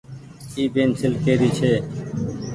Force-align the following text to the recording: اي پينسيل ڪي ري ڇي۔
اي 0.55 0.63
پينسيل 0.73 1.13
ڪي 1.23 1.33
ري 1.39 1.49
ڇي۔ 1.57 1.73